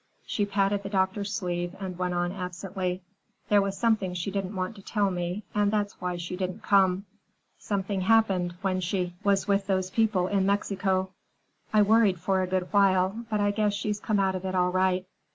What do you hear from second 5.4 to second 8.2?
and that's why she didn't come. Something